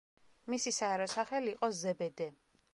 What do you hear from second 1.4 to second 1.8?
იყო